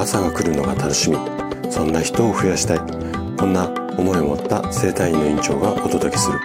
[0.00, 1.18] 朝が来るのが楽しみ。
[1.70, 2.78] そんな人を増やしたい。
[3.36, 3.68] こんな
[3.98, 6.40] 思いを持った生体院の院長がお届けする。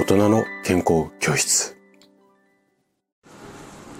[0.00, 1.76] 大人の健康教室。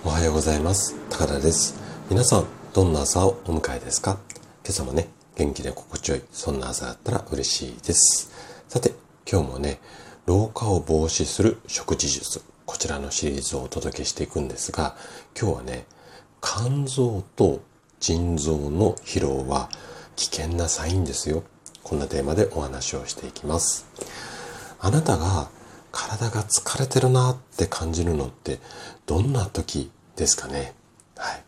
[0.06, 0.96] おはようございます。
[1.11, 1.79] 高田です。
[2.09, 4.17] 皆さんどんな朝をお迎えですか？
[4.64, 6.22] 今朝もね元気で心地よい。
[6.32, 8.32] そんな朝だったら嬉しいです。
[8.68, 8.94] さて
[9.30, 9.80] 今日もね
[10.24, 12.40] 老化を防止する食事術。
[12.64, 14.96] こちらのシリーズをお届けしていくんですが
[15.38, 15.84] 今日はね
[16.41, 17.60] 肝臓と
[18.05, 19.70] 腎臓の疲労は
[20.16, 21.42] 危険なサインですよ。
[21.82, 23.86] こんなテーマでお話をしていきます。
[24.78, 25.48] あなたが
[25.90, 28.59] 体が疲れてるなって感じるのって
[29.06, 30.74] どんな時ですかね？
[31.16, 31.42] はい。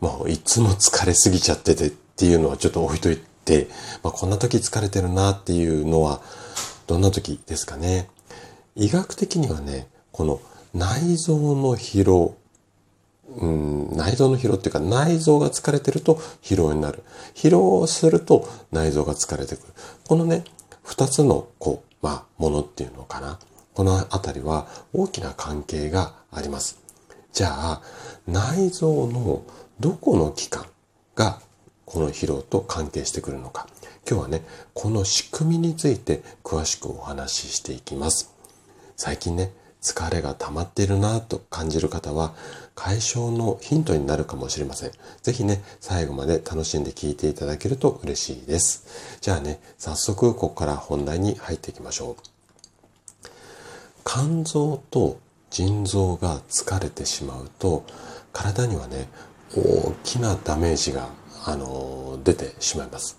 [0.00, 3.68] もういつも疲れすぎちゃっててっていうのはちょっと置いといて、
[4.02, 6.22] まあ、こんな時疲れてるなっていうのは
[6.86, 8.08] どんな時ですかね？
[8.76, 10.40] 医学的にはね、この
[10.72, 12.34] 内臓の疲労
[13.34, 17.02] うん、内臓の疲労っていうか内臓が疲れてると疲労になる。
[17.34, 19.72] 疲労をすると内臓が疲れてくる。
[20.06, 20.44] このね、
[20.82, 23.38] 二つのこう、まあ、ものっていうのかな。
[23.74, 26.78] このあたりは大きな関係があります。
[27.32, 27.82] じゃあ、
[28.26, 29.44] 内臓の
[29.80, 30.66] どこの器官
[31.14, 31.40] が
[31.86, 33.66] この疲労と関係してくるのか。
[34.08, 34.42] 今日はね、
[34.74, 38.32] この仕組みについて詳しくお話ししていきます。
[38.96, 39.52] 最近ね、
[39.82, 42.34] 疲れが溜まっているなと感じる方は
[42.74, 44.92] 解消のヒントになるかもしれません。
[45.22, 49.18] ぜひね、最後まで楽しんで聞いていただけると嬉しいです。
[49.20, 53.28] じゃあね、早速ここから本題に入っていきましょう。
[54.04, 55.18] 肝臓と
[55.50, 57.84] 腎臓が疲れてしまうと
[58.32, 59.08] 体にはね、
[59.54, 61.08] 大きなダメージが、
[61.44, 63.18] あの出てしまいます。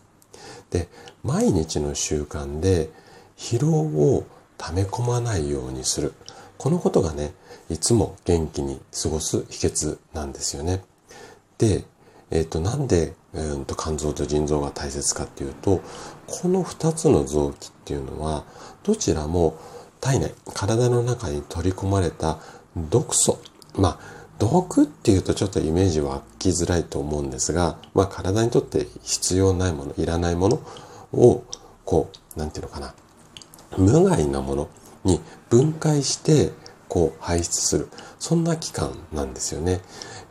[0.69, 0.87] で、
[1.23, 2.89] 毎日の習慣で
[3.37, 4.25] 疲労を
[4.57, 6.13] 溜め込まないようにする。
[6.63, 7.33] このことがね、
[7.69, 10.81] いつも元気に過ごす秘訣なんですよね。
[11.57, 11.83] で、
[12.31, 15.81] えっ、ー、と、なんで、うんと肝臓と腎臓が大切かっていうと、
[16.25, 18.45] この2つの臓器っていうのは、
[18.83, 19.57] どちらも
[19.99, 22.39] 体内、体の中に取り込まれた
[22.77, 23.39] 毒素。
[23.75, 30.61] まあ、毒っていうとちょっとイメージ湧きづらいと思うんですが、まあ体にとって必要ないもの、いらないもの
[31.11, 31.43] を、
[31.83, 32.93] こう、なんていうのかな、
[33.77, 34.69] 無害なもの、
[35.03, 35.19] に
[35.49, 36.51] 分解して
[36.87, 37.89] こう排出する。
[38.19, 39.81] そんな器官なんですよね。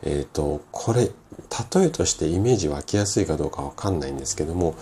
[0.01, 1.09] えっ、ー、と、これ、
[1.75, 4.75] 例えとしてイメージ湧きやすいかどうかわかんないんですけども、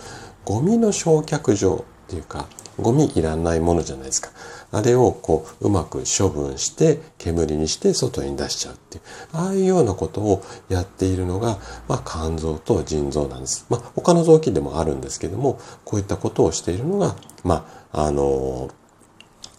[0.44, 2.46] ゴミの焼却場っていうか、
[2.80, 4.30] ゴミいらないものじゃないですか。
[4.70, 13.66] あれをこう、うまく処分して、煙にして外に出しちゃうっていう、ああいうようなことをやっているのが、まあ、肝臓と腎臓なんです。
[13.68, 18.81] まあ、他の臓器でもあるんですけども、こういったことをしているのが、まあ、あのー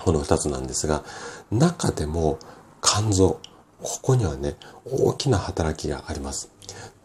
[0.04, 1.04] この二つなんですが、
[1.52, 2.38] 中でも
[2.82, 3.40] 肝臓、
[3.82, 4.56] ここにはね、
[4.86, 6.50] 大きな働きがあります。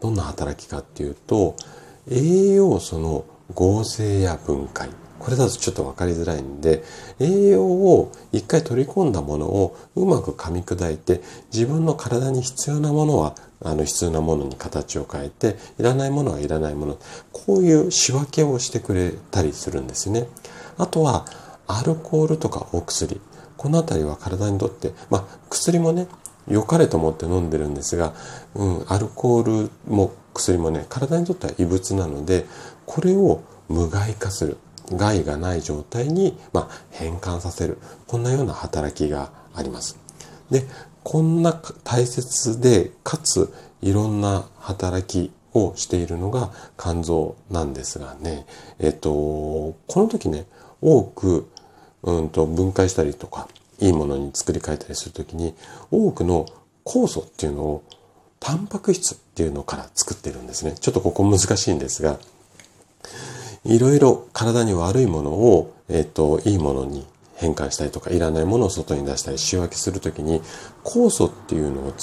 [0.01, 1.55] どんな働きかっていうと、
[2.09, 4.89] 栄養素の合成や分解。
[5.19, 6.83] これだとちょっとわかりづらいんで、
[7.19, 11.21] 栄養を一回取り込んだものをうまく噛み砕いて、
[11.53, 16.97] 自分の体に必要なものは、あの必要なものに形を変えて、いらないものはいらないもの。
[17.33, 20.27] こういう仕分けをしてくれたりするんですね。
[20.77, 21.25] あとは、
[21.71, 23.21] アルコールとかお薬。
[23.55, 26.07] このあたりは体にとって、まあ、薬もね、
[26.47, 28.13] 良かれと思って飲んでるんですが、
[28.55, 32.45] うん、アルコールも薬もね、体にとっては異物なので、
[32.87, 34.57] これを無害化する。
[34.91, 37.77] 害がない状態に、まあ、変換させる。
[38.07, 39.99] こんなような働きがあります。
[40.49, 40.65] で、
[41.03, 41.53] こんな
[41.83, 43.53] 大切で、かつ
[43.83, 48.47] いろんな働きをしているのが肝臓なんですがね、
[48.79, 50.47] えっと、この時ね、
[50.81, 51.47] 多く
[52.03, 53.47] うんと分解したりとか、
[53.79, 55.53] いいものに作り変えたりするときに、
[55.91, 56.45] 多くの
[56.85, 57.83] 酵素っていうのを、
[58.39, 60.75] タンパク質っていうのから作ってるんですね。
[60.79, 62.19] ちょっとここ難しいんですが、
[63.65, 67.05] いろいろ体に悪いものを、えっ、と、いいものに
[67.35, 70.41] 変換したりとか、いらないものを外に出したり仕分けするときに、
[70.83, 71.93] 酵素っていうのを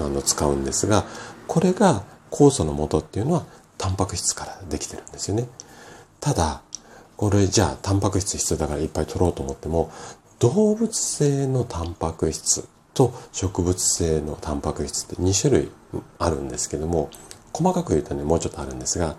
[0.00, 1.04] あの使うんですが、
[1.46, 3.46] これが酵素の元っていうのは、
[3.78, 5.48] タンパク質からできてるんですよね。
[6.20, 6.62] ただ、
[7.16, 9.90] これじゃあタンパク質必要だからいっぱい取ろうと思っても、
[10.38, 15.70] 動物性のタンパク質と植物性のタンパク質って2種類
[16.18, 17.10] あるんですけども、
[17.52, 19.16] 細かく言うとね、もうちょっとあるんですが、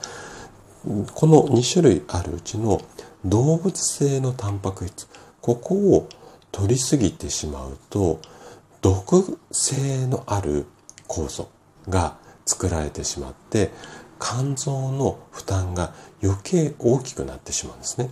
[1.14, 2.82] この2種類あるうちの
[3.26, 5.08] 動物性のタンパク質、
[5.42, 6.08] ここを
[6.52, 8.20] 取りすぎてしまうと、
[8.82, 10.66] 毒性のある
[11.08, 11.50] 酵素
[11.90, 13.72] が作られてしまって、
[14.20, 15.94] 肝臓の負担が
[16.24, 18.10] 余計大きくなってしまうんですね。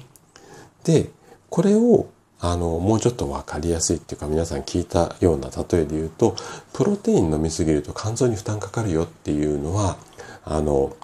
[0.83, 1.09] で、
[1.49, 2.07] これを
[2.39, 6.35] あの、もうちょっとわかりやすいっていうか皆さん聞いたような例えで言うと、
[6.73, 9.97] プロテイン飲みすぎると肝臓に負担かかるよっていうのは、
[10.43, 10.95] あの、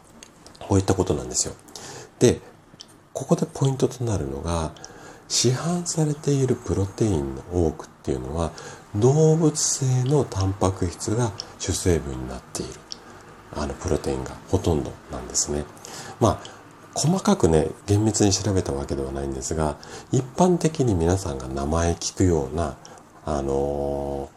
[0.60, 1.54] こういったことなんですよ。
[2.20, 2.40] で、
[3.14, 4.72] ここでポイントとなるのが、
[5.32, 8.52] 市販されているプロテインの多くっていうのは
[8.98, 12.74] 動物性のタンパク質が主成分になっている
[13.56, 15.64] あのプロテインがほとんどなんですね。
[16.20, 16.62] まあ
[16.94, 19.78] 細かくね厳密に調べたわけではないんですが
[20.12, 22.76] 一般的に皆さんが名前聞くような
[23.26, 24.30] あの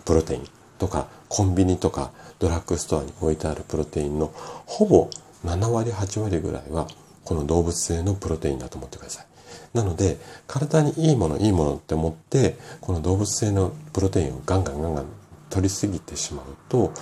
[0.00, 0.48] ー、プロテイン
[0.78, 4.32] とかコンビニとかドラッグストアに置いてあるプロテインの
[4.66, 5.08] ほぼ
[5.44, 6.86] 7割8割ぐらいは
[7.24, 9.26] この動物性のプロテインだと思ってください。
[9.74, 15.04] なので体にいいものいいものって思ってこの動物性のプロテインをガンガンガンガン
[15.50, 16.92] 取りすぎてしまうと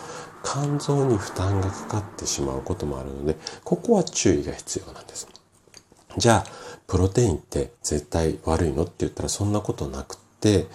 [0.44, 5.28] 肝臓に負担がかかってしまうこともあるのでここは注意が必要なんです。
[6.16, 6.50] じゃあ
[6.86, 10.66] プロテインって絶対悪いのって言ったらそんなことなくて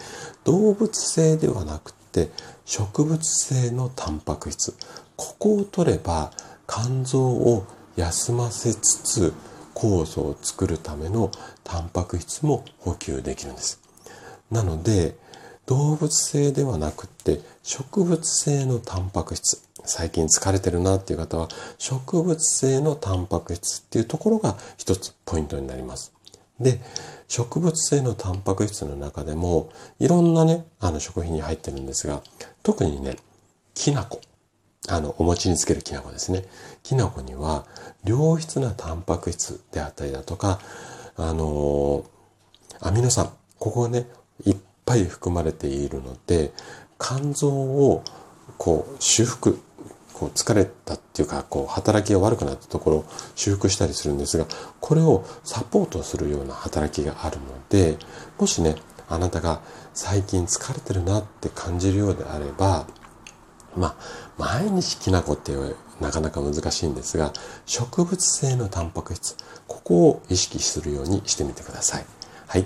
[0.43, 2.29] 動物性ではなくて
[2.65, 4.75] 植物性のタンパク質
[5.15, 6.31] ここを取れば
[6.67, 7.65] 肝臓を
[7.95, 9.33] 休ませつつ
[9.75, 11.31] 酵素を作るための
[11.63, 13.81] タンパク質も補給できるんです。
[14.51, 15.15] なので、
[15.69, 19.61] 動物性ではなくって植物性のタンパク質。
[19.85, 26.11] 最近疲れてるなっていう方は植物性のタンパク質っていうところが一つポイントになります。
[26.59, 26.81] で、
[27.27, 29.69] 植物性のタンパク質の中でも
[29.99, 32.23] いろんなね、あの食品に入ってるんですが、
[32.63, 33.17] 特にね、
[33.75, 34.19] きな粉。
[34.87, 36.45] あの、お餅につけるきな粉ですね。
[36.81, 37.67] きな粉には
[38.03, 40.59] 良質なタンパク質であったりだとか、
[41.15, 42.05] あの
[42.79, 44.07] アミノ酸、ここね、
[44.45, 44.57] いっ
[44.89, 46.51] ぱい含まれているので、
[46.97, 48.03] 肝臓を
[48.57, 49.59] こう修復、
[50.13, 53.05] こう疲れたっていうか、こう働きが悪くなったところを
[53.35, 54.47] 修復したりするんですが、
[54.79, 57.99] これをサポートするような働きがあるので、
[58.39, 58.77] もしね、
[59.07, 59.61] あなたが
[59.93, 62.87] 最近疲れてるなって感じるようであれば、
[63.77, 65.51] まあ、毎日きな粉って
[66.01, 67.31] なかなか難しいんですが、
[67.67, 69.37] 植物性のタンパク質、
[69.67, 72.05] ここを意識するようにしてみてください。
[72.47, 72.65] はい。